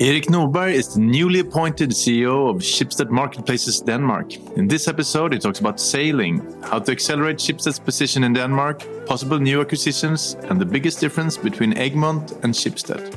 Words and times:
Erik 0.00 0.28
Norberg 0.28 0.72
is 0.72 0.94
the 0.94 1.00
newly 1.00 1.40
appointed 1.40 1.90
CEO 1.90 2.48
of 2.48 2.62
Schibsted 2.62 3.10
Marketplaces 3.10 3.82
Denmark. 3.82 4.34
In 4.56 4.66
this 4.66 4.88
episode, 4.88 5.34
he 5.34 5.38
talks 5.38 5.60
about 5.60 5.78
sailing, 5.78 6.40
how 6.62 6.78
to 6.78 6.90
accelerate 6.90 7.36
Schibsted's 7.36 7.78
position 7.78 8.24
in 8.24 8.32
Denmark, 8.32 8.82
possible 9.04 9.38
new 9.38 9.60
acquisitions, 9.60 10.38
and 10.48 10.58
the 10.58 10.64
biggest 10.64 11.00
difference 11.00 11.36
between 11.36 11.74
Egmont 11.76 12.32
and 12.42 12.54
Schibsted. 12.54 13.12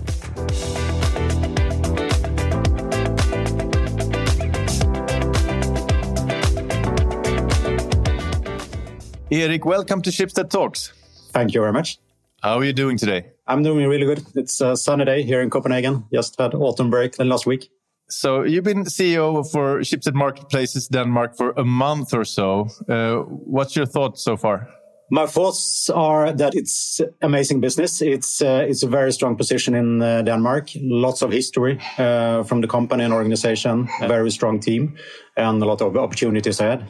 Erik, 9.31 9.63
welcome 9.63 10.01
to 10.01 10.09
Schibsted 10.09 10.49
Talks. 10.49 10.91
Thank 11.31 11.53
you 11.53 11.61
very 11.61 11.71
much. 11.71 11.97
How 12.41 12.57
are 12.57 12.65
you 12.65 12.73
doing 12.73 12.97
today? 12.97 13.32
I'm 13.45 13.63
doing 13.63 13.87
really 13.87 14.05
good. 14.05 14.23
It's 14.35 14.61
a 14.61 14.75
sunny 14.77 15.05
day 15.05 15.23
here 15.23 15.41
in 15.41 15.49
Copenhagen. 15.49 16.05
Just 16.13 16.39
had 16.39 16.53
autumn 16.53 16.89
break 16.89 17.19
last 17.19 17.45
week. 17.45 17.69
So 18.09 18.43
you've 18.43 18.63
been 18.63 18.85
CEO 18.85 19.49
for 19.51 19.79
Schibsted 19.79 20.13
Marketplaces 20.13 20.87
Denmark 20.87 21.35
for 21.35 21.51
a 21.57 21.63
month 21.63 22.13
or 22.13 22.25
so. 22.25 22.67
Uh, 22.87 23.23
what's 23.27 23.75
your 23.75 23.85
thoughts 23.85 24.23
so 24.23 24.37
far? 24.37 24.69
My 25.11 25.25
thoughts 25.25 25.89
are 25.89 26.31
that 26.31 26.55
it's 26.55 27.01
amazing 27.21 27.59
business. 27.59 28.01
It's 28.01 28.41
uh, 28.41 28.65
it's 28.67 28.83
a 28.83 28.87
very 28.87 29.11
strong 29.11 29.35
position 29.35 29.75
in 29.75 30.01
uh, 30.01 30.21
Denmark. 30.21 30.69
Lots 30.75 31.21
of 31.21 31.31
history 31.31 31.79
uh, 31.97 32.43
from 32.43 32.61
the 32.61 32.67
company 32.67 33.03
and 33.03 33.13
organization. 33.13 33.89
A 34.01 34.07
very 34.07 34.31
strong 34.31 34.59
team, 34.59 34.95
and 35.35 35.61
a 35.61 35.65
lot 35.65 35.81
of 35.81 35.97
opportunities 35.97 36.59
ahead. 36.59 36.85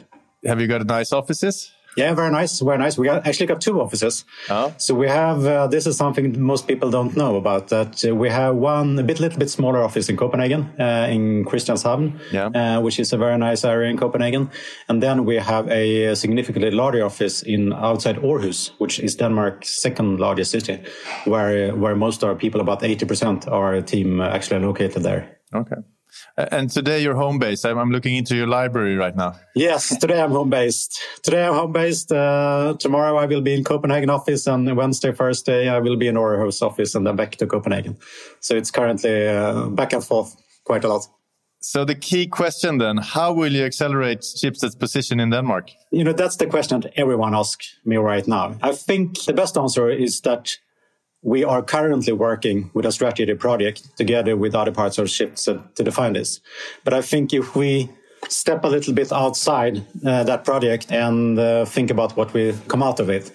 Have 0.46 0.60
you 0.60 0.68
got 0.68 0.86
nice 0.86 1.12
offices? 1.12 1.70
Yeah, 1.96 2.14
very 2.14 2.30
nice, 2.30 2.60
very 2.64 2.78
nice. 2.78 2.98
We 2.98 3.06
got, 3.06 3.26
actually 3.26 3.46
got 3.46 3.60
two 3.60 3.80
offices. 3.80 4.24
Oh. 4.50 4.72
So 4.78 4.94
we 4.94 5.08
have 5.08 5.46
uh, 5.46 5.66
this 5.68 5.86
is 5.86 5.96
something 5.96 6.40
most 6.40 6.66
people 6.66 6.90
don't 6.90 7.14
know 7.16 7.36
about 7.36 7.68
that 7.68 8.04
uh, 8.04 8.14
we 8.14 8.30
have 8.30 8.56
one 8.56 8.98
a 8.98 9.02
bit 9.02 9.20
little 9.20 9.38
bit 9.38 9.50
smaller 9.50 9.82
office 9.84 10.08
in 10.12 10.16
Copenhagen 10.16 10.60
uh, 10.80 11.06
in 11.10 11.44
Christianshavn, 11.44 12.12
Yeah. 12.32 12.46
uh, 12.54 12.80
which 12.84 12.98
is 13.00 13.12
a 13.12 13.16
very 13.18 13.38
nice 13.38 13.64
area 13.68 13.90
in 13.90 13.96
Copenhagen, 13.98 14.50
and 14.88 15.02
then 15.02 15.24
we 15.24 15.36
have 15.36 15.68
a 15.70 16.14
significantly 16.14 16.70
larger 16.70 17.04
office 17.04 17.42
in 17.46 17.72
outside 17.72 18.16
Aarhus, 18.22 18.70
which 18.78 18.98
is 19.00 19.16
Denmark's 19.16 19.82
second 19.82 20.18
largest 20.20 20.50
city, 20.50 20.78
where 21.26 21.74
where 21.76 21.96
most 21.96 22.22
of 22.22 22.28
our 22.28 22.36
people, 22.36 22.60
about 22.60 22.82
eighty 22.82 23.06
percent, 23.06 23.46
of 23.46 23.52
our 23.52 23.82
team 23.82 24.20
uh, 24.20 24.28
actually 24.34 24.60
located 24.66 25.02
there. 25.02 25.38
Okay. 25.54 25.76
And 26.36 26.70
today 26.70 27.02
you're 27.02 27.14
home 27.14 27.38
based. 27.38 27.64
I'm, 27.64 27.78
I'm 27.78 27.90
looking 27.90 28.16
into 28.16 28.34
your 28.36 28.46
library 28.46 28.96
right 28.96 29.16
now. 29.16 29.34
Yes, 29.54 29.96
today 29.98 30.20
I'm 30.20 30.30
home 30.30 30.50
based. 30.50 31.00
Today 31.22 31.46
I'm 31.46 31.54
home 31.54 31.72
based. 31.72 32.10
Uh, 32.12 32.74
tomorrow 32.78 33.16
I 33.16 33.26
will 33.26 33.40
be 33.40 33.54
in 33.54 33.64
Copenhagen 33.64 34.10
office, 34.10 34.46
and 34.46 34.76
Wednesday, 34.76 35.12
Thursday 35.12 35.68
I 35.68 35.78
will 35.78 35.96
be 35.96 36.08
in 36.08 36.16
Aarhus 36.16 36.62
office, 36.62 36.94
and 36.94 37.06
then 37.06 37.16
back 37.16 37.36
to 37.36 37.46
Copenhagen. 37.46 37.96
So 38.40 38.56
it's 38.56 38.70
currently 38.70 39.28
uh, 39.28 39.68
back 39.68 39.92
and 39.92 40.04
forth 40.04 40.36
quite 40.64 40.84
a 40.84 40.88
lot. 40.88 41.06
So 41.60 41.84
the 41.84 41.94
key 41.94 42.26
question 42.26 42.76
then, 42.76 42.98
how 42.98 43.32
will 43.32 43.50
you 43.50 43.64
accelerate 43.64 44.20
Schibsted's 44.20 44.74
position 44.74 45.18
in 45.18 45.30
Denmark? 45.30 45.70
You 45.90 46.04
know, 46.04 46.12
that's 46.12 46.36
the 46.36 46.46
question 46.46 46.80
that 46.80 46.92
everyone 46.94 47.34
asks 47.34 47.78
me 47.86 47.96
right 47.96 48.28
now. 48.28 48.54
I 48.60 48.72
think 48.74 49.24
the 49.24 49.32
best 49.32 49.56
answer 49.56 49.88
is 49.88 50.20
that 50.20 50.58
we 51.24 51.42
are 51.42 51.62
currently 51.62 52.12
working 52.12 52.70
with 52.74 52.84
a 52.84 52.92
strategy 52.92 53.34
project 53.34 53.96
together 53.96 54.36
with 54.36 54.54
other 54.54 54.70
parts 54.70 54.98
of 54.98 55.06
Schibsted 55.06 55.74
to 55.74 55.82
define 55.82 56.12
this. 56.12 56.40
But 56.84 56.92
I 56.92 57.00
think 57.00 57.32
if 57.32 57.56
we 57.56 57.90
step 58.28 58.62
a 58.64 58.68
little 58.68 58.92
bit 58.92 59.10
outside 59.10 59.84
uh, 60.06 60.24
that 60.24 60.44
project 60.44 60.92
and 60.92 61.38
uh, 61.38 61.64
think 61.64 61.90
about 61.90 62.16
what 62.16 62.32
will 62.34 62.54
come 62.68 62.82
out 62.82 63.00
of 63.00 63.08
it, 63.08 63.32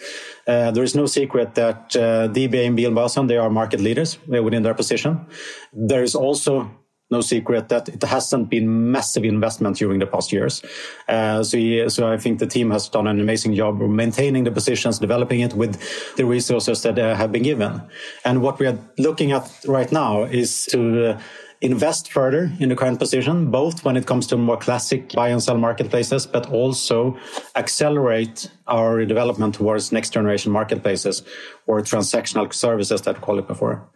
uh, 0.47 0.71
there 0.71 0.83
is 0.83 0.95
no 0.95 1.07
secret 1.07 1.55
that 1.55 1.95
uh, 1.95 2.27
DBA 2.29 2.67
and 2.67 2.77
Bilbasen, 2.77 3.27
they 3.27 3.37
are 3.37 3.49
market 3.49 3.79
leaders 3.79 4.17
uh, 4.33 4.41
within 4.41 4.63
their 4.63 4.75
position. 4.75 5.25
There 5.73 6.03
is 6.03 6.15
also 6.15 6.69
no 7.11 7.21
secret 7.21 7.69
that 7.69 7.89
it 7.89 8.03
hasn't 8.03 8.49
been 8.49 8.91
massive 8.91 9.23
investment 9.23 9.77
during 9.77 9.99
the 9.99 10.05
past 10.05 10.31
years. 10.31 10.61
Uh, 11.07 11.43
so, 11.43 11.87
so 11.87 12.11
I 12.11 12.17
think 12.17 12.39
the 12.39 12.47
team 12.47 12.71
has 12.71 12.87
done 12.87 13.07
an 13.07 13.19
amazing 13.19 13.55
job 13.55 13.79
maintaining 13.79 14.43
the 14.43 14.51
positions, 14.51 14.99
developing 14.99 15.39
it 15.39 15.53
with 15.53 15.79
the 16.15 16.25
resources 16.25 16.83
that 16.83 16.99
uh, 16.99 17.15
have 17.15 17.31
been 17.31 17.43
given. 17.43 17.81
And 18.25 18.41
what 18.41 18.59
we 18.59 18.67
are 18.67 18.77
looking 18.97 19.31
at 19.31 19.49
right 19.67 19.91
now 19.91 20.23
is 20.23 20.65
to 20.67 21.11
uh, 21.11 21.21
invest 21.61 22.11
further 22.11 22.51
in 22.59 22.69
the 22.69 22.75
current 22.75 22.99
position, 22.99 23.51
both 23.51 23.83
when 23.83 23.97
it 23.97 24.05
comes 24.05 24.27
to 24.27 24.37
more 24.37 24.57
classic 24.57 25.11
buy 25.13 25.29
and 25.29 25.43
sell 25.43 25.57
marketplaces, 25.57 26.25
but 26.25 26.49
also 26.51 27.17
accelerate 27.55 28.49
our 28.67 29.03
development 29.05 29.55
towards 29.55 29.91
next 29.91 30.11
generation 30.11 30.51
marketplaces 30.51 31.23
or 31.67 31.81
transactional 31.81 32.53
services 32.53 33.01
that 33.01 33.15
we 33.15 33.21
call 33.21 33.39
it 33.39 33.47
before, 33.47 33.89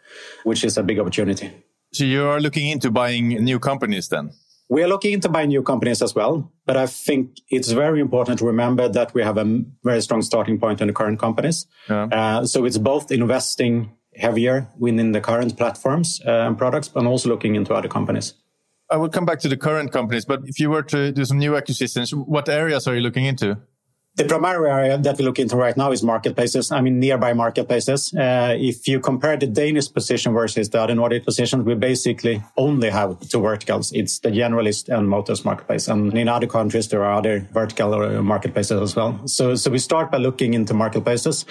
which 0.44 0.64
is 0.64 0.78
a 0.78 0.84
big 0.84 1.00
opportunity. 1.00 1.52
So 1.94 2.04
you 2.04 2.26
are 2.26 2.40
looking 2.40 2.68
into 2.68 2.90
buying 2.92 3.30
new 3.30 3.60
companies 3.60 4.10
then? 4.10 4.32
We 4.70 4.82
are 4.82 4.88
looking 4.88 5.14
into 5.14 5.30
buying 5.30 5.50
new 5.50 5.62
companies 5.62 6.02
as 6.02 6.16
well, 6.16 6.52
but 6.66 6.76
I 6.76 6.88
think 6.88 7.38
it's 7.50 7.72
very 7.72 8.00
important 8.00 8.40
to 8.40 8.46
remember 8.46 8.90
that 8.90 9.14
we 9.14 9.22
have 9.22 9.38
a 9.38 9.64
very 9.84 10.02
strong 10.02 10.24
starting 10.24 10.60
point 10.60 10.82
in 10.82 10.88
the 10.88 10.94
current 10.94 11.20
companies. 11.20 11.68
Yeah. 11.88 12.06
Uh, 12.06 12.46
so 12.46 12.66
it's 12.66 12.80
both 12.80 13.12
investing 13.12 13.92
heavier 14.16 14.68
within 14.80 15.12
the 15.12 15.22
current 15.22 15.58
platforms 15.58 16.22
uh, 16.26 16.48
and 16.48 16.58
products, 16.58 16.88
but 16.88 17.06
also 17.06 17.30
looking 17.30 17.56
into 17.56 17.74
other 17.74 17.88
companies. 17.88 18.34
I 18.90 18.98
will 18.98 19.10
come 19.10 19.26
back 19.26 19.40
to 19.40 19.50
the 19.50 19.58
current 19.58 19.92
companies, 19.92 20.26
but 20.26 20.42
if 20.46 20.60
you 20.60 20.70
were 20.70 20.84
to 20.84 21.12
do 21.12 21.26
some 21.26 21.38
new 21.38 21.56
acquisitions, 21.56 22.14
what 22.14 22.50
areas 22.50 22.88
are 22.88 22.96
you 22.96 23.02
looking 23.02 23.26
into? 23.26 23.58
The 24.16 24.26
primary 24.26 24.70
area 24.70 24.96
that 25.00 25.18
we 25.18 25.26
look 25.26 25.40
into 25.40 25.56
right 25.56 25.76
now 25.76 25.92
is 25.92 26.04
marketplaces. 26.04 26.72
I 26.72 26.82
mean, 26.82 27.00
nearby 27.00 27.34
marketplaces. 27.34 28.14
Uh, 28.14 28.56
if 28.56 28.88
you 28.88 29.00
compare 29.00 29.38
the 29.38 29.48
Danish 29.48 29.92
position 29.92 30.34
versus 30.34 30.70
the 30.70 30.80
other 30.80 30.94
Nordic 30.94 31.26
positions, 31.26 31.66
we 31.66 31.74
basically 31.74 32.44
only 32.56 32.92
have 32.92 33.20
two 33.22 33.42
verticals. 33.42 33.92
It's 33.92 34.20
the 34.20 34.30
generalist 34.30 34.96
and 34.96 35.10
motors 35.10 35.44
marketplace. 35.44 35.88
And 35.88 36.16
in 36.16 36.28
other 36.28 36.46
countries, 36.46 36.90
there 36.90 37.04
are 37.04 37.14
other 37.14 37.48
vertical 37.54 37.92
uh, 37.96 38.22
marketplaces 38.22 38.80
as 38.80 38.96
well. 38.96 39.20
So, 39.28 39.56
so 39.56 39.72
we 39.72 39.80
start 39.80 40.12
by 40.12 40.20
looking 40.20 40.54
into 40.54 40.76
marketplaces. 40.76 41.46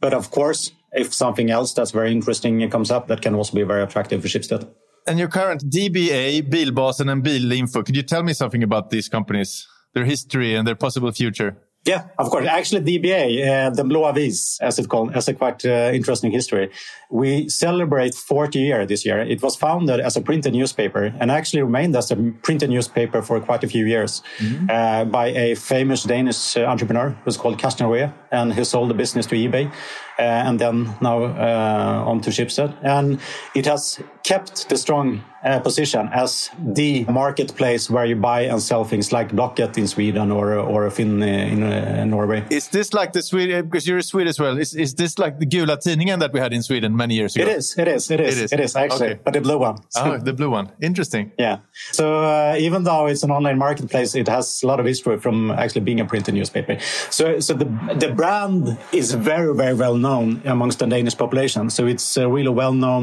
But 0.00 0.12
of 0.12 0.32
course, 0.32 0.72
if 0.90 1.14
something 1.14 1.48
else 1.52 1.72
that's 1.74 1.92
very 1.92 2.10
interesting 2.10 2.68
comes 2.70 2.90
up, 2.90 3.06
that 3.06 3.22
can 3.22 3.36
also 3.36 3.54
be 3.54 3.62
very 3.62 3.84
attractive 3.84 4.20
for 4.20 4.26
Schibsted. 4.26 4.68
And 5.06 5.16
your 5.20 5.28
current 5.28 5.62
DBA, 5.70 6.50
Bilbasen 6.50 7.08
and 7.08 7.22
Bilinfo, 7.22 7.86
could 7.86 7.94
you 7.94 8.02
tell 8.02 8.24
me 8.24 8.32
something 8.32 8.64
about 8.64 8.90
these 8.90 9.08
companies, 9.08 9.68
their 9.94 10.04
history 10.04 10.56
and 10.56 10.66
their 10.66 10.74
possible 10.74 11.12
future? 11.12 11.56
Yeah, 11.86 12.08
of 12.18 12.28
course. 12.28 12.46
Actually, 12.46 12.82
DBA, 12.82 13.48
uh, 13.48 13.70
the 13.70 13.84
Blå 13.84 14.06
Avis, 14.08 14.58
as 14.60 14.78
it's 14.78 14.86
called, 14.86 15.14
has 15.14 15.28
a 15.28 15.34
quite 15.34 15.64
uh, 15.64 15.90
interesting 15.94 16.30
history. 16.30 16.70
We 17.10 17.48
celebrate 17.48 18.14
40 18.14 18.58
year 18.58 18.84
this 18.84 19.06
year. 19.06 19.20
It 19.20 19.42
was 19.42 19.56
founded 19.56 19.98
as 19.98 20.14
a 20.14 20.20
printed 20.20 20.52
newspaper 20.52 21.14
and 21.18 21.30
actually 21.30 21.62
remained 21.62 21.96
as 21.96 22.10
a 22.10 22.16
printed 22.42 22.68
newspaper 22.68 23.22
for 23.22 23.40
quite 23.40 23.64
a 23.64 23.66
few 23.66 23.86
years 23.86 24.22
uh, 24.68 25.06
by 25.06 25.28
a 25.28 25.54
famous 25.54 26.02
Danish 26.02 26.54
uh, 26.54 26.66
entrepreneur 26.66 27.16
who's 27.24 27.38
called 27.38 27.58
Carsten 27.58 27.86
Røe, 27.86 28.12
and 28.30 28.52
he 28.52 28.62
sold 28.64 28.90
the 28.90 28.94
business 28.94 29.24
to 29.26 29.34
eBay. 29.34 29.72
Uh, 30.18 30.22
and 30.22 30.58
then 30.58 30.94
now 31.00 31.24
uh, 31.24 32.04
on 32.06 32.20
to 32.20 32.28
Schibsted. 32.28 32.76
And 32.82 33.18
it 33.54 33.64
has 33.64 34.02
kept 34.30 34.68
the 34.68 34.76
strong 34.76 35.06
uh, 35.42 35.58
position 35.60 36.08
as 36.12 36.50
the 36.76 37.04
marketplace 37.22 37.90
where 37.94 38.06
you 38.10 38.16
buy 38.16 38.40
and 38.52 38.60
sell 38.62 38.84
things 38.84 39.10
like 39.12 39.28
Blocket 39.34 39.78
in 39.78 39.86
Sweden 39.88 40.30
or 40.30 40.46
or 40.72 40.90
Finn 40.90 41.22
in 41.22 41.62
uh, 41.62 42.04
Norway. 42.04 42.40
Is 42.50 42.68
this 42.68 42.92
like 43.00 43.10
the 43.12 43.22
Swedish, 43.22 43.62
because 43.64 43.88
you're 43.88 44.02
Swedish 44.02 44.30
as 44.30 44.38
well, 44.40 44.58
is, 44.60 44.74
is 44.74 44.94
this 44.94 45.18
like 45.18 45.38
the 45.38 45.46
Gula 45.46 45.76
Tidningen 45.78 46.18
that 46.20 46.32
we 46.34 46.40
had 46.40 46.52
in 46.52 46.62
Sweden 46.62 46.94
many 46.96 47.14
years 47.14 47.34
ago? 47.36 47.44
It 47.46 47.56
is, 47.58 47.74
it 47.78 47.88
is, 47.88 48.10
it 48.10 48.20
is, 48.20 48.36
It 48.38 48.44
is. 48.44 48.52
it 48.52 48.60
is 48.60 48.76
actually, 48.76 49.10
Okay. 49.12 49.20
but 49.24 49.32
the 49.32 49.40
blue 49.40 49.58
one. 49.58 49.76
So, 49.88 50.00
Oh, 50.04 50.18
the 50.18 50.32
blue 50.32 50.50
one. 50.50 50.66
Interesting. 50.80 51.32
yeah. 51.38 51.56
So 51.92 52.04
uh, 52.22 52.66
even 52.66 52.84
though 52.84 53.06
it's 53.10 53.24
an 53.24 53.30
online 53.30 53.58
marketplace, 53.58 54.14
it 54.14 54.28
has 54.28 54.62
a 54.62 54.66
lot 54.66 54.78
of 54.80 54.86
history 54.86 55.18
from 55.18 55.50
actually 55.50 55.84
being 55.84 56.00
a 56.00 56.04
printed 56.04 56.34
newspaper. 56.34 56.76
So, 57.10 57.40
so 57.40 57.54
the 57.54 57.66
the 58.04 58.10
brand 58.20 58.78
is 58.92 59.14
very, 59.30 59.54
very 59.62 59.74
well 59.74 59.96
known 59.96 60.26
amongst 60.44 60.78
the 60.78 60.86
Danish 60.86 61.16
population. 61.16 61.70
So 61.70 61.86
it's 61.86 62.16
a 62.16 62.26
really 62.36 62.52
well 62.62 62.74
known 62.84 63.02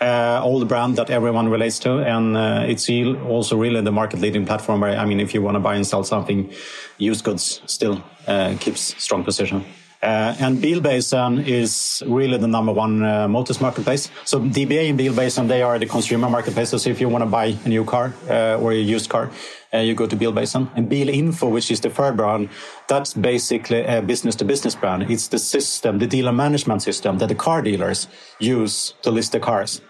uh, 0.00 0.40
old 0.44 0.67
brand 0.68 0.96
that 0.96 1.10
everyone 1.10 1.48
relates 1.48 1.78
to, 1.80 1.98
and 1.98 2.36
uh, 2.36 2.64
it's 2.66 2.88
also 3.26 3.56
really 3.56 3.80
the 3.80 3.92
market 3.92 4.20
leading 4.20 4.46
platform. 4.46 4.80
Where 4.80 4.96
I 4.96 5.04
mean, 5.04 5.20
if 5.20 5.34
you 5.34 5.42
want 5.42 5.56
to 5.56 5.60
buy 5.60 5.74
and 5.74 5.86
sell 5.86 6.04
something, 6.04 6.52
used 6.98 7.24
goods 7.24 7.62
still 7.66 8.02
uh, 8.26 8.54
keeps 8.60 8.94
strong 9.02 9.24
position. 9.24 9.64
Uh, 10.00 10.34
and 10.38 10.58
Bilbasen 10.58 11.44
is 11.44 12.02
really 12.06 12.38
the 12.38 12.46
number 12.46 12.72
one 12.72 13.02
uh, 13.02 13.26
motors 13.26 13.60
marketplace. 13.60 14.10
So 14.24 14.40
DBA 14.40 14.90
and 14.90 14.98
Bilbasen, 14.98 15.48
they 15.48 15.62
are 15.62 15.78
the 15.78 15.86
consumer 15.86 16.30
marketplaces. 16.30 16.82
So 16.82 16.90
if 16.90 17.00
you 17.00 17.08
want 17.08 17.22
to 17.22 17.30
buy 17.30 17.56
a 17.64 17.68
new 17.68 17.84
car 17.84 18.14
uh, 18.30 18.58
or 18.60 18.72
a 18.72 18.76
used 18.76 19.10
car, 19.10 19.30
uh, 19.74 19.78
you 19.78 19.94
go 19.94 20.06
to 20.06 20.16
Bilbasen. 20.16 20.70
And 20.76 20.88
Bilinfo, 20.88 21.50
which 21.50 21.70
is 21.70 21.80
the 21.80 21.90
third 21.90 22.16
brand, 22.16 22.48
that's 22.86 23.12
basically 23.12 23.84
a 23.84 24.00
business-to-business 24.00 24.76
brand. 24.76 25.10
It's 25.10 25.28
the 25.28 25.38
system, 25.38 25.98
the 25.98 26.06
dealer 26.06 26.32
management 26.32 26.82
system 26.82 27.18
that 27.18 27.28
the 27.28 27.34
car 27.34 27.60
dealers 27.60 28.06
use 28.38 28.94
to 29.02 29.10
list 29.10 29.32
the 29.32 29.40
cars. 29.40 29.80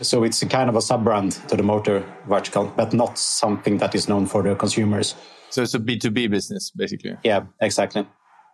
So 0.00 0.24
it's 0.24 0.40
a 0.42 0.46
kind 0.46 0.70
of 0.70 0.76
a 0.76 0.82
sub-brand 0.82 1.32
to 1.48 1.56
the 1.56 1.62
motor 1.62 2.04
vertical, 2.26 2.72
but 2.74 2.92
not 2.94 3.18
something 3.18 3.78
that 3.78 3.94
is 3.94 4.08
known 4.08 4.26
for 4.26 4.42
the 4.42 4.54
consumers. 4.54 5.14
So 5.50 5.62
it's 5.62 5.74
a 5.74 5.78
B2B 5.78 6.30
business, 6.30 6.70
basically. 6.70 7.16
Yeah, 7.22 7.44
exactly. 7.60 8.06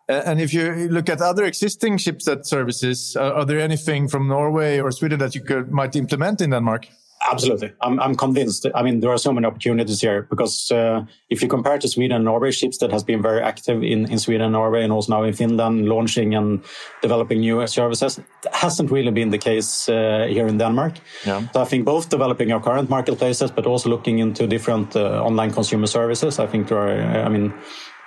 Uh, 0.08 0.22
And 0.24 0.40
if 0.40 0.52
you 0.52 0.88
look 0.90 1.08
at 1.08 1.20
other 1.20 1.44
existing 1.44 1.98
Schibsted 1.98 2.44
services, 2.44 3.16
uh, 3.16 3.38
are 3.38 3.46
there 3.46 3.60
anything 3.60 4.08
from 4.08 4.28
Norway 4.28 4.80
or 4.80 4.92
Sweden 4.92 5.18
that 5.18 5.34
you 5.34 5.44
could 5.44 5.70
might 5.70 5.96
implement 5.96 6.40
in 6.40 6.50
Denmark? 6.50 6.86
Absolutely. 7.32 7.72
I'm, 7.80 7.98
I'm 8.00 8.14
convinced. 8.16 8.66
I 8.74 8.82
mean, 8.82 9.00
there 9.00 9.10
are 9.10 9.18
so 9.18 9.32
many 9.32 9.46
opportunities 9.46 10.02
here 10.02 10.26
because 10.28 10.70
uh, 10.70 11.06
if 11.30 11.40
you 11.40 11.48
compare 11.48 11.78
to 11.78 11.88
Sweden 11.88 12.16
and 12.16 12.24
Norway, 12.24 12.50
Schibsted 12.50 12.92
has 12.92 13.02
been 13.02 13.22
very 13.22 13.40
active 13.40 13.82
in, 13.82 14.10
in 14.12 14.18
Sweden 14.18 14.42
and 14.42 14.52
Norway 14.52 14.84
and 14.84 14.92
also 14.92 15.16
now 15.16 15.24
in 15.24 15.32
Finland, 15.32 15.88
launching 15.88 16.34
and 16.34 16.60
developing 17.00 17.40
new 17.40 17.66
services. 17.66 18.20
Hasn't 18.52 18.90
really 18.90 19.10
been 19.10 19.30
the 19.30 19.38
case 19.38 19.88
uh, 19.88 20.26
here 20.28 20.46
in 20.46 20.58
Denmark. 20.58 20.94
Yeah. 21.26 21.48
So 21.54 21.62
I 21.62 21.64
think 21.64 21.86
both 21.86 22.10
developing 22.10 22.52
our 22.52 22.60
current 22.60 22.90
marketplaces, 22.90 23.50
but 23.50 23.66
also 23.66 23.88
looking 23.88 24.18
into 24.18 24.46
different 24.46 24.94
uh, 24.94 25.24
online 25.24 25.50
consumer 25.50 25.86
services. 25.86 26.38
I 26.38 26.46
think 26.46 26.68
there 26.68 26.78
are, 26.78 27.26
I 27.26 27.30
mean, 27.30 27.54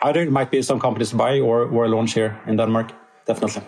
either 0.01 0.21
it 0.21 0.31
might 0.31 0.51
be 0.51 0.61
some 0.61 0.79
companies 0.79 1.09
to 1.11 1.15
buy 1.15 1.39
or, 1.39 1.63
or 1.63 1.87
launch 1.87 2.13
here 2.13 2.39
in 2.47 2.57
Denmark. 2.57 2.91
Definitely. 3.25 3.63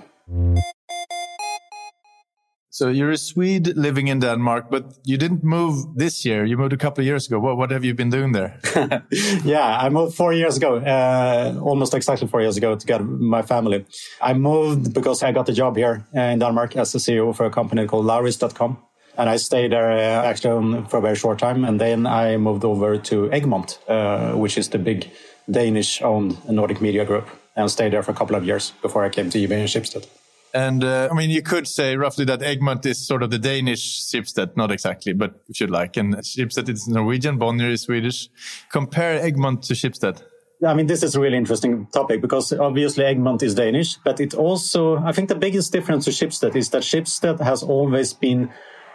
So 2.80 2.88
you're 2.88 3.12
a 3.12 3.18
Swede 3.18 3.76
living 3.76 4.08
in 4.08 4.20
Denmark, 4.20 4.70
but 4.72 4.84
you 5.04 5.18
didn't 5.18 5.44
move 5.44 5.98
this 5.98 6.24
year. 6.24 6.46
You 6.46 6.56
moved 6.56 6.72
a 6.72 6.78
couple 6.78 7.02
of 7.02 7.06
years 7.06 7.28
ago. 7.28 7.38
What, 7.38 7.58
what 7.58 7.72
have 7.72 7.84
you 7.84 7.94
been 7.94 8.10
doing 8.10 8.32
there? 8.32 8.58
yeah, 9.44 9.78
I 9.86 9.90
moved 9.90 10.16
four 10.16 10.32
years 10.32 10.56
ago, 10.56 10.78
uh, 10.78 11.60
almost 11.62 11.94
exactly 11.94 12.30
four 12.30 12.40
years 12.40 12.56
ago 12.56 12.76
to 12.78 12.88
get 12.88 13.02
my 13.04 13.42
family. 13.42 13.86
I 14.22 14.34
moved 14.34 14.94
because 14.94 15.22
I 15.24 15.34
got 15.34 15.50
a 15.50 15.54
job 15.54 15.76
here 15.76 16.06
in 16.14 16.40
Denmark 16.40 16.78
as 16.78 16.96
a 16.96 17.00
CEO 17.00 17.36
for 17.36 17.46
a 17.46 17.50
company 17.50 17.86
called 17.86 18.06
Lauritz.com. 18.06 18.78
And 19.18 19.30
I 19.30 19.36
stayed 19.36 19.74
there 19.74 19.92
uh, 19.92 20.30
actually 20.30 20.86
for 20.88 21.00
a 21.00 21.02
very 21.02 21.18
short 21.18 21.40
time. 21.40 21.66
And 21.66 21.82
then 21.82 22.06
I 22.06 22.38
moved 22.38 22.64
over 22.64 22.98
to 22.98 23.30
Egmont, 23.32 23.80
uh, 23.90 24.36
which 24.36 24.58
is 24.58 24.70
the 24.70 24.78
big 24.78 25.12
Danish 25.50 26.02
owned 26.02 26.38
Nordic 26.50 26.82
media 26.82 27.06
group, 27.06 27.28
and 27.56 27.70
stayed 27.70 27.94
there 27.94 28.04
for 28.04 28.12
a 28.12 28.16
couple 28.16 28.36
of 28.36 28.46
years 28.46 28.72
before 28.82 29.04
I 29.04 29.10
came 29.10 29.30
to 29.30 29.38
eBay 29.38 29.60
and 29.60 29.68
Schibsted. 29.68 30.08
And 30.54 30.84
uh, 30.84 31.10
I 31.12 31.16
mean, 31.16 31.30
you 31.30 31.44
could 31.44 31.68
say 31.68 31.96
roughly 31.96 32.26
that 32.26 32.42
Egmont 32.42 32.86
is 32.86 33.06
sort 33.06 33.22
of 33.22 33.30
the 33.30 33.38
Danish 33.38 34.02
Schibsted, 34.02 34.58
not 34.58 34.72
exactly, 34.72 35.14
but 35.14 35.36
if 35.48 35.62
you 35.62 35.68
like. 35.68 35.96
And 35.96 36.16
Schibsted 36.16 36.70
is 36.70 36.88
Norwegian, 36.88 37.38
Bonnier 37.38 37.70
is 37.70 37.82
Swedish. 37.82 38.30
Compare 38.72 39.22
Egmont 39.22 39.64
to 39.64 39.74
Schibsted. 39.74 40.24
I 40.66 40.74
mean, 40.74 40.88
this 40.88 41.04
is 41.04 41.16
a 41.16 41.22
really 41.22 41.38
interesting 41.38 41.88
topic 41.94 42.20
because 42.22 42.52
obviously 42.52 43.06
Egmont 43.06 43.44
is 43.44 43.56
Danish, 43.56 43.96
but 44.04 44.20
it 44.20 44.34
also, 44.34 44.98
I 44.98 45.14
think 45.14 45.30
the 45.30 45.36
biggest 45.36 45.72
difference 45.72 46.06
to 46.06 46.12
Schibsted 46.12 46.56
is 46.56 46.70
that 46.72 46.82
Schibsted 46.82 47.40
has 47.40 47.64
always 47.64 48.14
been 48.14 48.50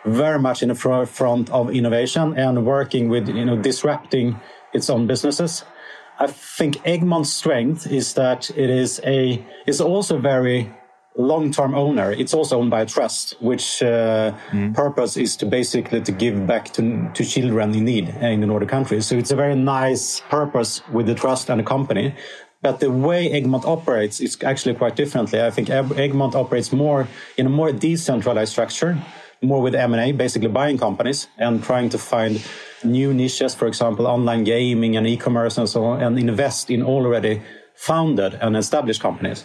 very 0.05 0.39
much 0.39 0.62
in 0.62 0.69
the 0.69 0.75
forefront 0.75 1.51
of 1.51 1.71
innovation 1.71 2.37
and 2.37 2.67
working 2.67 3.09
with, 3.09 3.29
you 3.29 3.45
know, 3.45 3.56
disrupting 3.56 4.39
its 4.75 4.91
own 4.91 5.06
businesses. 5.06 5.65
I 6.19 6.28
think 6.28 6.76
Egmont's 6.84 7.32
strength 7.32 7.87
is 7.87 8.14
that 8.14 8.50
it 8.50 8.70
is 8.70 9.00
a, 9.05 9.44
is 9.66 9.81
also 9.81 10.19
very 10.19 10.70
long-term 11.16 11.75
owner. 11.75 12.12
It's 12.12 12.34
also 12.34 12.58
owned 12.58 12.70
by 12.70 12.82
a 12.82 12.87
trust, 12.87 13.34
which 13.40 13.82
uh, 13.82 14.32
mm. 14.50 14.75
purpose 14.75 15.16
is 15.16 15.37
to 15.37 15.46
basically 15.46 16.00
to 16.00 16.12
give 16.12 16.46
back 16.46 16.72
to, 16.75 17.11
to 17.14 17.25
children 17.25 17.75
in 17.75 17.84
need 17.84 18.08
in 18.08 18.40
the 18.40 18.46
Nordic 18.46 18.69
countries. 18.69 19.06
So 19.06 19.16
it's 19.16 19.31
a 19.31 19.37
very 19.37 19.55
nice 19.55 20.20
purpose 20.28 20.82
with 20.88 21.06
the 21.06 21.14
trust 21.14 21.50
and 21.50 21.61
the 21.61 21.64
company. 21.64 22.14
But 22.62 22.81
the 22.81 22.90
way 22.90 23.31
Egmont 23.31 23.64
operates 23.67 24.20
is 24.20 24.38
actually 24.43 24.75
quite 24.75 24.96
differently. 24.96 25.43
I 25.43 25.50
think 25.50 25.69
Egmont 25.69 26.34
operates 26.34 26.72
more 26.72 27.06
in 27.37 27.46
a 27.46 27.50
more 27.50 27.72
decentralized 27.72 28.52
structure, 28.52 28.96
more 29.43 29.60
with 29.60 29.75
M&A, 29.75 30.12
basically 30.12 30.49
buying 30.49 30.78
companies 30.78 31.28
and 31.37 31.62
trying 31.62 31.90
to 31.90 31.99
find 31.99 32.43
new 32.84 33.14
niches, 33.14 33.54
for 33.54 33.66
example, 33.66 34.06
online 34.06 34.44
gaming 34.44 34.96
and 34.96 35.06
e-commerce 35.06 35.58
and 35.58 35.69
so 35.69 35.84
on, 35.84 36.02
and 36.02 36.19
invest 36.19 36.70
in 36.70 36.82
already 36.82 37.42
founded 37.75 38.34
and 38.40 38.56
established 38.56 39.00
companies. 39.00 39.44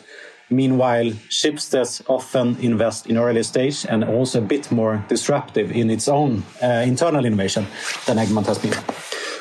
Meanwhile, 0.50 1.12
Schibsted 1.30 2.02
often 2.08 2.58
invest 2.60 3.08
in 3.08 3.18
early 3.18 3.44
stage 3.44 3.86
and 3.88 4.04
also 4.04 4.40
a 4.40 4.42
bit 4.42 4.72
more 4.72 5.04
disruptive 5.08 5.72
in 5.72 5.90
its 5.92 6.08
own 6.08 6.44
uh, 6.64 6.84
internal 6.86 7.26
innovation 7.26 7.68
than 8.08 8.18
Egmont 8.18 8.48
has 8.48 8.58
been. 8.58 8.74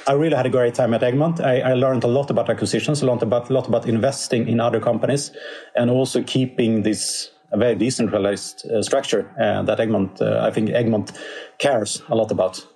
I 0.07 0.13
really 0.13 0.37
had 0.37 0.47
a 0.47 0.51
great 0.51 0.75
time 0.75 0.95
at 0.95 1.03
Egmont. 1.03 1.41
I, 1.41 1.61
I 1.61 1.75
learned 1.75 2.05
a 2.05 2.09
lot 2.09 2.31
about 2.31 2.49
acquisitions, 2.51 3.03
a 3.03 3.07
lot 3.07 3.23
about, 3.23 3.51
lot 3.51 3.69
about 3.69 3.87
investing 3.87 4.49
in 4.49 4.61
other 4.61 4.81
companies, 4.81 5.33
and 5.77 5.91
also 5.91 6.23
keeping 6.23 6.83
this 6.83 7.31
very 7.53 7.75
decentralized 7.75 8.71
uh, 8.71 8.83
structure 8.83 9.31
uh, 9.41 9.63
that 9.63 9.81
Egmont, 9.81 10.21
uh, 10.21 10.41
I 10.43 10.51
think 10.51 10.71
Egmont 10.71 11.13
cares 11.59 12.03
a 12.09 12.15
lot 12.15 12.31
about, 12.31 12.67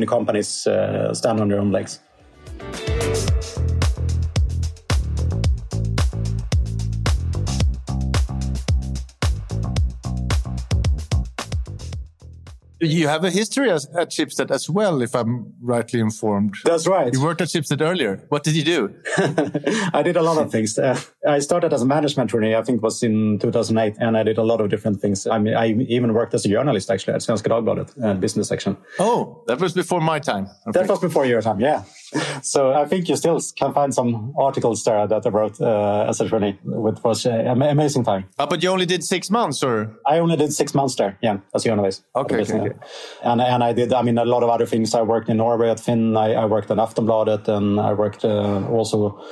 the 0.00 0.06
companies 0.06 0.66
uh, 0.66 1.12
stand 1.14 1.40
on 1.40 1.48
their 1.48 1.58
own 1.58 1.72
legs. 1.72 2.00
You 12.82 13.06
have 13.06 13.22
a 13.22 13.30
history 13.30 13.70
as, 13.70 13.86
at 13.94 14.10
Schibsted 14.10 14.50
as 14.50 14.68
well, 14.68 15.02
if 15.02 15.14
I'm 15.14 15.52
rightly 15.60 16.00
informed. 16.00 16.56
That's 16.64 16.88
right. 16.88 17.12
You 17.12 17.22
worked 17.22 17.40
at 17.40 17.46
Schibsted 17.46 17.80
earlier. 17.80 18.24
What 18.28 18.42
did 18.42 18.56
you 18.56 18.64
do? 18.64 18.92
I 19.94 20.02
did 20.02 20.16
a 20.16 20.22
lot 20.22 20.38
of 20.38 20.50
things. 20.50 20.76
Uh, 20.76 20.98
I 21.28 21.38
started 21.38 21.72
as 21.72 21.82
a 21.82 21.86
management 21.86 22.30
trainee, 22.30 22.56
I 22.56 22.62
think 22.62 22.78
it 22.78 22.82
was 22.82 23.00
in 23.04 23.38
2008, 23.38 23.94
and 24.00 24.16
I 24.16 24.24
did 24.24 24.36
a 24.36 24.42
lot 24.42 24.60
of 24.60 24.68
different 24.68 25.00
things. 25.00 25.28
I 25.28 25.38
mean, 25.38 25.54
I 25.54 25.74
even 25.88 26.12
worked 26.12 26.34
as 26.34 26.44
a 26.44 26.48
journalist 26.48 26.90
actually 26.90 27.14
at 27.14 27.20
Svenska 27.20 27.48
Dagbladet, 27.48 28.02
uh, 28.02 28.14
business 28.14 28.48
section. 28.48 28.76
Oh, 28.98 29.44
that 29.46 29.60
was 29.60 29.74
before 29.74 30.00
my 30.00 30.18
time. 30.18 30.48
That 30.72 30.88
was 30.88 30.98
before 30.98 31.24
your 31.24 31.40
time, 31.40 31.60
yeah. 31.60 31.84
So 32.42 32.72
I 32.72 32.84
think 32.84 33.08
you 33.08 33.16
still 33.16 33.40
can 33.56 33.72
find 33.72 33.94
some 33.94 34.34
articles 34.36 34.82
there 34.84 35.06
that 35.06 35.24
I 35.24 35.28
wrote 35.30 35.60
uh, 35.60 36.06
as 36.08 36.20
a 36.20 36.28
trainee, 36.28 36.58
which 36.64 37.02
was 37.02 37.26
an 37.26 37.62
amazing 37.62 38.04
time. 38.04 38.24
Uh, 38.38 38.46
but 38.46 38.62
you 38.62 38.70
only 38.70 38.86
did 38.86 39.04
six 39.04 39.30
months, 39.30 39.62
or? 39.62 39.96
I 40.06 40.18
only 40.18 40.36
did 40.36 40.52
six 40.52 40.74
months 40.74 40.96
there, 40.96 41.16
yeah, 41.22 41.38
as 41.54 41.64
a 41.64 41.68
journalist. 41.68 42.04
Okay, 42.14 42.42
okay, 42.42 42.71
And, 43.22 43.40
and 43.40 43.62
I 43.62 43.72
did, 43.72 43.92
I 43.92 44.02
mean, 44.02 44.18
a 44.18 44.24
lot 44.24 44.42
of 44.42 44.50
other 44.50 44.66
things. 44.66 44.94
I 44.94 45.02
worked 45.02 45.28
in 45.28 45.36
Norway 45.38 45.70
at 45.70 45.80
Finn, 45.80 46.16
I, 46.16 46.32
I 46.34 46.44
worked 46.46 46.70
at 46.70 46.78
Aftonbladet, 46.78 47.48
and 47.48 47.80
I 47.80 47.92
worked 47.92 48.24
uh, 48.24 48.66
also 48.68 49.22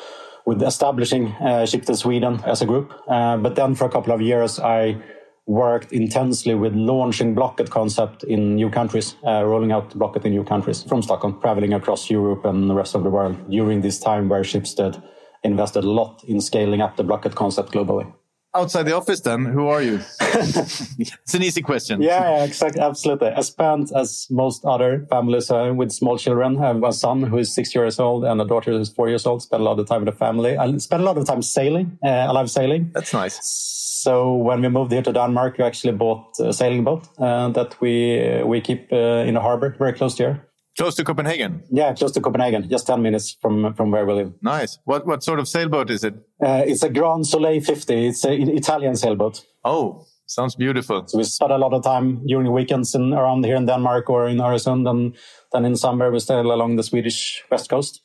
with 0.46 0.62
establishing 0.62 1.28
uh, 1.40 1.64
Schibsted 1.64 1.96
Sweden 1.96 2.40
as 2.44 2.62
a 2.62 2.66
group. 2.66 2.92
Uh, 3.08 3.36
but 3.36 3.54
then 3.54 3.74
for 3.74 3.84
a 3.84 3.90
couple 3.90 4.12
of 4.12 4.20
years, 4.20 4.58
I 4.58 5.00
worked 5.46 5.92
intensely 5.92 6.54
with 6.54 6.74
launching 6.74 7.34
Blocket 7.34 7.70
concept 7.70 8.22
in 8.24 8.54
new 8.54 8.70
countries, 8.70 9.16
uh, 9.26 9.44
rolling 9.44 9.72
out 9.72 9.96
Blocket 9.98 10.24
in 10.24 10.32
new 10.32 10.44
countries 10.44 10.82
from 10.84 11.02
Stockholm, 11.02 11.40
traveling 11.40 11.72
across 11.72 12.08
Europe 12.08 12.44
and 12.44 12.70
the 12.70 12.74
rest 12.74 12.94
of 12.94 13.02
the 13.02 13.10
world 13.10 13.50
during 13.50 13.80
this 13.80 13.98
time 13.98 14.28
where 14.28 14.42
Schibsted 14.42 15.02
invested 15.42 15.84
a 15.84 15.90
lot 15.90 16.22
in 16.24 16.40
scaling 16.40 16.80
up 16.80 16.96
the 16.96 17.02
Blocket 17.02 17.34
concept 17.34 17.72
globally. 17.72 18.12
Outside 18.52 18.82
the 18.82 18.96
office, 18.96 19.20
then, 19.20 19.44
who 19.44 19.68
are 19.68 19.80
you? 19.80 20.00
it's 20.20 21.34
an 21.34 21.42
easy 21.42 21.62
question. 21.62 22.02
Yeah, 22.02 22.38
yeah, 22.38 22.44
exactly, 22.44 22.80
absolutely. 22.80 23.28
I 23.28 23.42
spent, 23.42 23.92
as 23.94 24.26
most 24.28 24.64
other 24.64 25.06
families 25.08 25.50
uh, 25.50 25.72
with 25.74 25.92
small 25.92 26.18
children, 26.18 26.58
I 26.58 26.68
have 26.68 26.82
a 26.82 26.92
son 26.92 27.22
who 27.22 27.38
is 27.38 27.54
six 27.54 27.74
years 27.74 28.00
old 28.00 28.24
and 28.24 28.40
a 28.40 28.44
daughter 28.44 28.72
who 28.72 28.78
is 28.78 28.88
four 28.88 29.08
years 29.08 29.24
old. 29.24 29.42
Spend 29.42 29.60
a 29.60 29.64
lot 29.64 29.78
of 29.78 29.86
time 29.86 30.04
with 30.04 30.12
the 30.12 30.18
family. 30.18 30.56
I 30.56 30.76
spend 30.78 31.02
a 31.02 31.06
lot 31.06 31.16
of 31.16 31.26
time 31.26 31.42
sailing. 31.42 31.98
Uh, 32.04 32.08
I 32.08 32.32
love 32.32 32.50
sailing. 32.50 32.90
That's 32.92 33.12
nice 33.12 33.78
so 34.00 34.32
when 34.32 34.62
we 34.62 34.68
moved 34.68 34.92
here 34.92 35.02
to 35.02 35.12
Denmark, 35.12 35.58
we 35.58 35.64
actually 35.64 35.92
bought 35.92 36.40
a 36.40 36.52
sailing 36.52 36.84
boat 36.84 37.02
uh, 37.18 37.48
that 37.50 37.80
we 37.80 38.42
we 38.44 38.60
keep 38.60 38.92
uh, 38.92 39.28
in 39.28 39.36
a 39.36 39.40
harbor 39.40 39.74
very 39.78 39.92
close 39.92 40.14
to 40.16 40.22
here. 40.22 40.49
Close 40.80 40.94
to 40.94 41.04
Copenhagen. 41.04 41.62
Yeah, 41.70 41.92
close 41.92 42.10
to 42.12 42.22
Copenhagen, 42.22 42.66
just 42.70 42.86
ten 42.86 43.02
minutes 43.02 43.36
from 43.42 43.74
from 43.74 43.90
where 43.90 44.06
we 44.06 44.14
live. 44.14 44.32
Nice. 44.40 44.78
What 44.86 45.06
what 45.06 45.22
sort 45.22 45.38
of 45.38 45.46
sailboat 45.46 45.90
is 45.90 46.04
it? 46.04 46.14
Uh, 46.42 46.62
it's 46.66 46.82
a 46.82 46.88
Grand 46.88 47.26
Soleil 47.26 47.60
50. 47.60 48.08
It's 48.08 48.24
an 48.24 48.48
Italian 48.48 48.96
sailboat. 48.96 49.44
Oh, 49.62 50.06
sounds 50.26 50.54
beautiful. 50.54 51.06
So 51.06 51.18
we 51.18 51.24
spend 51.24 51.52
a 51.52 51.58
lot 51.58 51.74
of 51.74 51.82
time 51.82 52.26
during 52.26 52.46
the 52.46 52.50
weekends 52.50 52.94
in, 52.94 53.12
around 53.12 53.44
here 53.44 53.56
in 53.56 53.66
Denmark 53.66 54.08
or 54.08 54.26
in 54.26 54.38
Öresund, 54.38 54.88
and 54.88 55.14
then 55.52 55.66
in 55.66 55.76
summer 55.76 56.10
we 56.10 56.18
sail 56.18 56.50
along 56.50 56.76
the 56.76 56.82
Swedish 56.82 57.44
west 57.50 57.68
coast. 57.68 58.00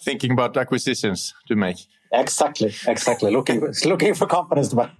Thinking 0.00 0.32
about 0.32 0.56
acquisitions 0.56 1.34
to 1.48 1.56
make. 1.56 1.76
Exactly, 2.10 2.72
exactly. 2.86 3.30
looking 3.30 3.60
looking 3.84 4.14
for 4.14 4.26
companies 4.26 4.68
to 4.70 4.76
buy. 4.76 4.90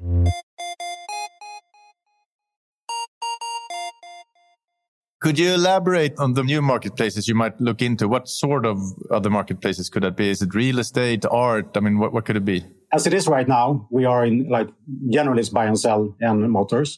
Could 5.28 5.38
you 5.38 5.52
elaborate 5.52 6.18
on 6.18 6.32
the 6.32 6.42
new 6.42 6.62
marketplaces 6.62 7.28
you 7.28 7.35
might 7.35 7.61
look 7.61 7.82
into? 7.82 8.08
What 8.08 8.30
sort 8.30 8.64
of 8.64 8.78
other 9.11 9.28
marketplaces 9.28 9.90
could 9.90 10.02
that 10.02 10.16
be? 10.16 10.30
Is 10.30 10.40
it 10.40 10.54
real 10.54 10.78
estate, 10.78 11.26
art? 11.30 11.76
I 11.76 11.80
mean, 11.80 11.99
what, 11.99 12.14
what 12.14 12.25
could 12.25 12.38
it 12.38 12.47
be? 12.47 12.64
As 12.94 13.06
it 13.06 13.12
is 13.12 13.28
right 13.28 13.47
now, 13.47 13.87
we 13.90 14.06
are 14.06 14.25
in 14.25 14.49
like 14.49 14.70
generalist 15.11 15.52
buy 15.52 15.66
and 15.66 15.78
sell 15.78 16.16
and 16.23 16.50
motors. 16.50 16.97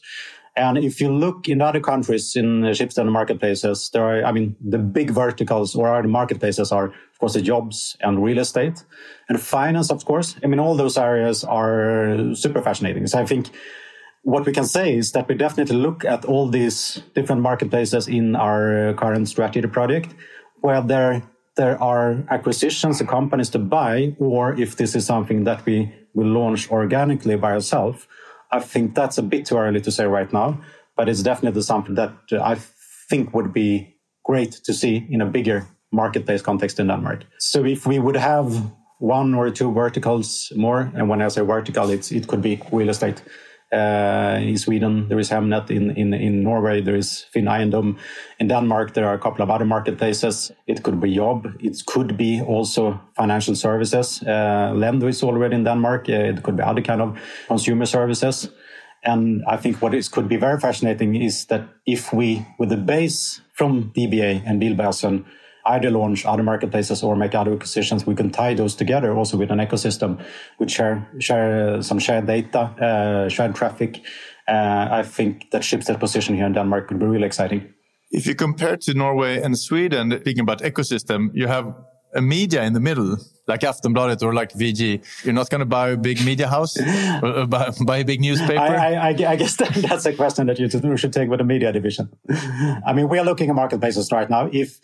And 0.55 0.77
if 0.77 1.01
you 1.01 1.11
look 1.11 1.49
in 1.49 1.61
other 1.61 1.81
countries 1.81 2.33
in 2.37 2.61
Schibsted 2.61 2.99
and 2.99 3.11
marketplaces, 3.11 3.89
there 3.89 4.05
are, 4.05 4.23
I 4.23 4.31
mean, 4.31 4.55
the 4.65 4.77
big 4.77 5.09
verticals 5.09 5.75
or 5.75 5.93
other 5.93 6.07
marketplaces 6.07 6.71
are, 6.71 6.85
of 6.85 7.19
course, 7.19 7.33
the 7.33 7.41
jobs 7.41 7.97
and 7.99 8.23
real 8.23 8.39
estate 8.39 8.85
and 9.27 9.41
finance, 9.41 9.91
of 9.91 10.05
course. 10.05 10.37
I 10.41 10.47
mean, 10.47 10.61
all 10.61 10.75
those 10.75 10.97
areas 10.97 11.43
are 11.43 12.33
super 12.33 12.61
fascinating. 12.61 13.07
So 13.07 13.19
I 13.19 13.25
think 13.25 13.49
what 14.23 14.45
we 14.45 14.51
can 14.51 14.65
say 14.65 14.95
is 14.95 15.11
that 15.11 15.27
we 15.27 15.35
definitely 15.35 15.77
look 15.77 16.05
at 16.05 16.25
all 16.25 16.47
these 16.47 17.01
different 17.15 17.41
marketplaces 17.41 18.07
in 18.07 18.35
our 18.35 18.89
uh, 18.89 18.93
current 18.93 19.27
strategy 19.27 19.67
project, 19.67 20.13
where 20.61 20.81
there, 20.81 21.23
there 21.55 21.81
are 21.81 22.23
acquisitions 22.29 22.99
and 22.99 23.09
companies 23.09 23.49
to 23.49 23.59
buy, 23.59 24.15
or 24.19 24.53
if 24.59 24.75
this 24.75 24.95
is 24.95 25.05
something 25.05 25.43
that 25.45 25.65
we 25.65 25.91
will 26.13 26.27
launch 26.27 26.69
organically 26.69 27.35
by 27.35 27.51
ourselves 27.51 28.07
I 28.51 28.59
think 28.59 28.95
that's 28.95 29.17
a 29.17 29.23
bit 29.23 29.45
too 29.45 29.57
early 29.57 29.81
to 29.81 29.91
say 29.91 30.05
right 30.05 30.31
now, 30.31 30.59
but 30.95 31.07
it's 31.07 31.23
definitely 31.23 31.61
something 31.61 31.95
that 31.95 32.13
uh, 32.31 32.41
I 32.41 32.55
think 33.09 33.33
would 33.33 33.53
be 33.53 33.95
great 34.23 34.51
to 34.65 34.73
see 34.73 35.07
in 35.09 35.21
a 35.21 35.25
bigger 35.25 35.67
marketplace 35.91 36.41
context 36.41 36.79
in 36.79 36.87
Denmark. 36.87 37.23
So 37.39 37.65
if 37.65 37.85
we 37.85 37.99
would 37.99 38.17
have 38.17 38.71
one 38.99 39.33
or 39.33 39.49
two 39.49 39.71
verticals 39.71 40.51
more, 40.55 40.91
and 40.95 41.09
when 41.09 41.21
I 41.21 41.29
say 41.29 41.41
vertical, 41.41 41.89
it's, 41.89 42.11
it 42.11 42.27
could 42.27 42.41
be 42.41 42.61
real 42.71 42.89
estate. 42.89 43.21
Uh, 43.71 44.37
in 44.41 44.57
Sweden, 44.57 45.07
there 45.07 45.19
is 45.19 45.29
Hemnet. 45.29 45.71
In, 45.71 45.91
in, 45.91 46.13
in 46.13 46.43
Norway, 46.43 46.81
there 46.81 46.95
is 46.95 47.21
Finn. 47.31 47.47
In 48.39 48.47
Denmark, 48.47 48.93
there 48.93 49.07
are 49.07 49.13
a 49.13 49.19
couple 49.19 49.43
of 49.43 49.49
other 49.49 49.65
marketplaces. 49.65 50.51
It 50.67 50.83
could 50.83 50.99
be 50.99 51.15
Job. 51.15 51.47
It 51.59 51.81
could 51.85 52.17
be 52.17 52.41
also 52.41 52.99
financial 53.15 53.55
services. 53.55 54.21
Uh, 54.23 54.73
Lendo 54.75 55.07
is 55.07 55.23
already 55.23 55.55
in 55.55 55.63
Denmark. 55.63 56.09
Uh, 56.09 56.13
it 56.13 56.43
could 56.43 56.57
be 56.57 56.63
other 56.63 56.81
kind 56.81 57.01
of 57.01 57.17
consumer 57.47 57.85
services. 57.85 58.49
And 59.03 59.43
I 59.47 59.57
think 59.57 59.81
what 59.81 59.93
is, 59.93 60.09
could 60.09 60.27
be 60.27 60.37
very 60.37 60.59
fascinating 60.59 61.15
is 61.15 61.45
that 61.45 61.67
if 61.85 62.13
we, 62.13 62.45
with 62.59 62.69
the 62.69 62.77
base 62.77 63.41
from 63.53 63.91
DBA 63.95 64.43
and 64.45 64.59
Bill 64.59 64.75
Bilbasen, 64.75 65.25
either 65.65 65.91
launch 65.91 66.25
other 66.25 66.43
marketplaces 66.43 67.03
or 67.03 67.15
make 67.15 67.35
other 67.35 67.53
acquisitions, 67.53 68.05
we 68.05 68.15
can 68.15 68.29
tie 68.29 68.53
those 68.53 68.75
together 68.75 69.15
also 69.15 69.37
with 69.37 69.51
an 69.51 69.59
ecosystem, 69.59 70.23
which 70.57 70.71
share 70.71 71.07
share 71.19 71.81
some 71.81 71.99
shared 71.99 72.27
data, 72.27 72.59
uh, 72.59 73.29
shared 73.29 73.55
traffic. 73.55 74.01
Uh, 74.47 74.87
I 74.91 75.03
think 75.03 75.51
that 75.51 75.61
Schibsted 75.61 75.99
position 75.99 76.35
here 76.35 76.45
in 76.45 76.53
Denmark 76.53 76.87
could 76.87 76.99
be 76.99 77.05
really 77.05 77.27
exciting. 77.27 77.73
If 78.09 78.25
you 78.27 78.35
compare 78.35 78.75
to 78.75 78.93
Norway 78.93 79.41
and 79.41 79.57
Sweden, 79.57 80.11
speaking 80.19 80.41
about 80.41 80.61
ecosystem, 80.61 81.29
you 81.33 81.47
have 81.47 81.73
a 82.13 82.21
media 82.21 82.63
in 82.63 82.73
the 82.73 82.79
middle, 82.79 83.17
like 83.47 83.61
Aftonbladet 83.61 84.21
or 84.21 84.33
like 84.33 84.51
VG. 84.53 85.03
You're 85.23 85.33
not 85.33 85.49
going 85.49 85.59
to 85.59 85.65
buy 85.65 85.89
a 85.89 85.97
big 85.97 86.23
media 86.25 86.47
house 86.47 86.77
or 87.23 87.45
buy, 87.47 87.71
buy 87.85 87.97
a 87.99 88.05
big 88.05 88.21
newspaper. 88.21 88.59
I, 88.59 88.93
I, 88.93 89.07
I 89.09 89.35
guess 89.35 89.55
that's 89.87 90.05
a 90.05 90.13
question 90.13 90.47
that 90.47 90.59
you 90.59 90.97
should 90.97 91.13
take 91.13 91.29
with 91.29 91.39
the 91.39 91.45
media 91.45 91.71
division. 91.71 92.09
I 92.85 92.93
mean, 92.93 93.07
we 93.07 93.19
are 93.19 93.25
looking 93.25 93.49
at 93.49 93.55
marketplaces 93.55 94.11
right 94.11 94.29
now. 94.29 94.49
If 94.51 94.79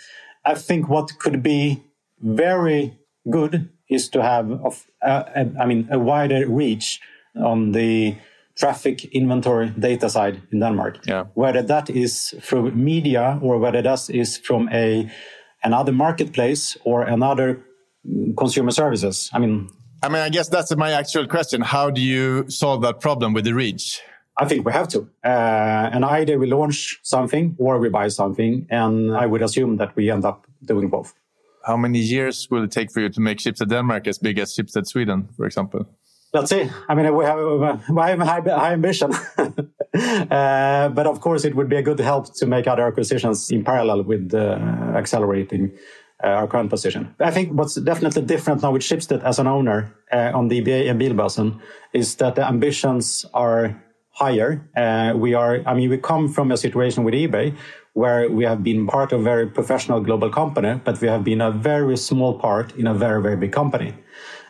I 0.48 0.56
think 0.56 0.88
what 0.88 1.20
could 1.20 1.44
be 1.44 1.84
very 2.20 2.98
good 3.30 3.70
is 3.89 4.10
to 4.10 4.24
have, 4.24 4.51
uh, 4.51 5.24
a, 5.36 5.46
I 5.60 5.66
mean, 5.66 5.88
a 5.92 6.00
wider 6.00 6.48
reach 6.48 7.00
on 7.36 7.74
the 7.74 8.16
traffic 8.58 9.06
inventory 9.13 9.70
data 9.70 10.10
side 10.10 10.42
in 10.51 10.60
Denmark. 10.60 11.06
Yeah. 11.06 11.25
Whether 11.34 11.62
that 11.63 11.89
is 11.89 12.34
through 12.42 12.72
media 12.72 13.39
or 13.42 13.60
whether 13.60 13.82
that 13.82 14.10
is 14.10 14.38
from 14.38 14.70
a 14.72 15.12
another 15.63 15.92
marketplace 15.92 16.77
or 16.86 17.04
another 17.04 17.60
consumer 18.38 18.72
services. 18.72 19.30
I 19.34 19.39
mean, 19.39 19.70
I 20.04 20.10
mean, 20.10 20.22
I 20.22 20.30
guess 20.30 20.48
that's 20.50 20.75
my 20.75 20.92
actual 20.92 21.27
question. 21.27 21.62
How 21.62 21.89
do 21.89 22.01
you 22.01 22.50
solve 22.50 22.82
that 22.84 23.00
problem 23.00 23.34
with 23.34 23.46
the 23.46 23.54
reach? 23.54 24.01
I 24.39 24.46
think 24.46 24.65
we 24.65 24.72
have 24.72 24.88
to. 24.89 25.10
Uh, 25.24 25.89
and 25.94 26.06
either 26.06 26.38
we 26.38 26.48
launch 26.48 27.00
something 27.03 27.56
or 27.58 27.79
we 27.79 27.89
buy 27.89 28.08
something. 28.08 28.67
And 28.70 29.15
I 29.15 29.25
would 29.25 29.41
assume 29.41 29.77
that 29.77 29.96
we 29.96 30.12
end 30.12 30.25
up 30.25 30.46
doing 30.63 30.89
both. 30.89 31.13
How 31.65 31.75
many 31.75 32.00
years 32.00 32.48
will 32.50 32.63
it 32.63 32.72
take 32.72 32.91
for 32.91 33.01
you 33.01 33.10
to 33.10 33.20
make 33.20 33.39
Schibsted 33.39 33.70
Denmark 33.70 34.08
as 34.08 34.20
big 34.20 34.39
as 34.39 34.56
Schibsted 34.56 34.88
Sweden, 34.88 35.27
for 35.36 35.46
example? 35.46 35.86
Let's 36.34 36.50
see. 36.50 36.70
I 36.88 36.96
mean, 36.96 37.15
we 37.15 37.25
have, 37.25 37.39
we 37.89 38.01
have 38.01 38.20
high, 38.20 38.41
high 38.41 38.74
ambition. 38.74 39.12
uh, 39.38 40.89
but 40.89 41.08
of 41.08 41.20
course, 41.20 41.46
it 41.46 41.56
would 41.56 41.70
be 41.70 41.77
a 41.77 41.82
good 41.82 42.00
help 42.00 42.34
to 42.36 42.46
make 42.46 42.67
other 42.67 42.86
acquisitions 42.86 43.50
in 43.50 43.63
parallel 43.63 44.03
with 44.03 44.34
uh, 44.34 44.60
accelerating 44.96 45.72
uh, 46.24 46.27
our 46.27 46.48
current 46.48 46.70
position. 46.70 47.15
I 47.20 47.32
think 47.32 47.53
what's 47.53 47.75
definitely 47.75 48.24
different 48.24 48.62
now 48.62 48.72
with 48.72 48.82
Schibsted 48.82 49.24
as 49.24 49.39
an 49.39 49.48
owner 49.48 49.94
uh, 50.12 50.32
on 50.34 50.50
DBA 50.50 50.89
and 50.89 51.00
Bilbasen 51.00 51.60
is 51.94 52.15
that 52.15 52.36
the 52.36 52.46
ambitions 52.48 53.25
are 53.34 53.82
higher. 54.18 54.68
Uh, 54.76 55.14
we 55.16 55.36
are, 55.36 55.62
I 55.66 55.74
mean, 55.76 55.90
we 55.90 55.98
come 55.98 56.28
from 56.28 56.52
a 56.52 56.58
situation 56.58 57.04
with 57.04 57.14
eBay 57.14 57.56
where 57.94 58.30
we 58.30 58.44
have 58.44 58.64
been 58.64 58.88
part 58.88 59.12
of 59.12 59.22
a 59.22 59.24
very 59.24 59.48
professional 59.48 60.00
global 60.00 60.30
company, 60.30 60.80
but 60.84 61.00
we 61.02 61.08
have 61.08 61.24
been 61.24 61.42
a 61.42 61.52
very 61.52 61.98
small 61.98 62.40
part 62.40 62.76
in 62.76 62.88
a 62.88 62.94
very, 62.94 63.22
very 63.22 63.38
big 63.38 63.52
company. 63.52 63.94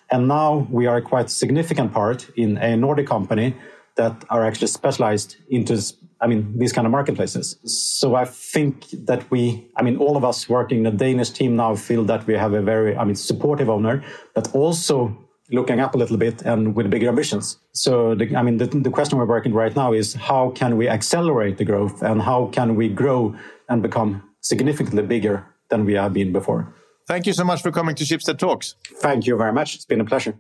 And 0.10 0.28
now 0.28 0.68
we 0.70 0.88
are 0.88 1.02
quite 1.02 1.30
significant 1.30 1.92
part 1.92 2.30
in 2.36 2.58
a 2.58 2.78
Nordic 2.78 3.08
company 3.08 3.56
that 3.96 4.24
are 4.30 4.46
actually 4.46 4.68
specialized 4.68 5.36
into, 5.50 5.82
I 6.22 6.28
mean, 6.28 6.58
these 6.58 6.72
kind 6.72 6.88
of 6.88 6.92
marketplaces. 6.92 7.58
So 7.66 8.16
I 8.16 8.24
think 8.26 8.90
that 9.06 9.30
we, 9.30 9.68
I 9.76 9.82
mean, 9.82 9.98
all 9.98 10.16
of 10.16 10.24
us 10.24 10.48
working 10.48 10.78
in 10.80 10.84
the 10.84 10.92
Danish 10.92 11.32
team 11.32 11.58
now 11.58 11.76
feel 11.76 12.06
that 12.06 12.26
we 12.26 12.36
have 12.36 12.54
a 12.54 12.62
very, 12.62 12.96
I 12.96 13.04
mean, 13.04 13.16
supportive 13.16 13.70
owner, 13.70 14.04
but 14.34 14.54
also 14.56 15.27
looking 15.52 15.80
up 15.80 15.96
a 15.96 15.98
little 15.98 16.18
bit 16.18 16.42
and 16.42 16.76
with 16.76 16.90
bigger 16.90 17.08
ambitions. 17.08 17.58
So, 17.72 18.16
the, 18.16 18.36
I 18.36 18.42
mean, 18.44 18.58
the, 18.58 18.68
the 18.68 18.90
question 18.90 19.18
we're 19.18 19.26
working 19.26 19.54
right 19.54 19.76
now 19.76 19.94
is 19.94 20.14
how 20.14 20.52
can 20.52 20.78
we 20.78 20.88
accelerate 20.88 21.58
the 21.58 21.66
growth 21.66 22.02
and 22.02 22.22
how 22.22 22.48
can 22.52 22.76
we 22.76 22.90
grow 22.90 23.36
and 23.70 23.82
become 23.82 24.24
significantly 24.42 25.04
bigger 25.04 25.46
than 25.70 25.86
we 25.86 25.94
have 25.94 26.14
been 26.14 26.32
before? 26.32 26.74
Thank 27.08 27.26
you 27.26 27.34
so 27.34 27.46
much 27.46 27.62
for 27.62 27.72
coming 27.72 27.96
to 27.96 28.04
Schibsted 28.04 28.38
Talks. 28.38 28.76
Thank 28.96 29.28
you 29.28 29.38
very 29.38 29.54
much. 29.54 29.76
It's 29.76 29.86
been 29.86 30.02
a 30.02 30.06
pleasure. 30.06 30.38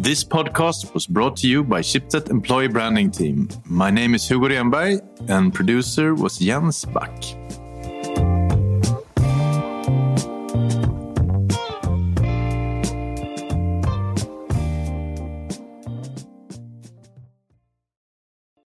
This 0.00 0.24
podcast 0.24 0.94
was 0.94 1.06
brought 1.06 1.36
to 1.38 1.48
you 1.48 1.62
by 1.62 1.82
Schibsted 1.82 2.30
Employee 2.30 2.68
Branding 2.68 3.10
Team. 3.10 3.46
My 3.66 3.90
name 3.90 4.14
is 4.14 4.26
Hugo 4.26 4.48
Renberg 4.48 5.02
and 5.28 5.52
producer 5.52 6.14
was 6.14 6.38
Jens 6.38 6.86
Back. 6.86 7.12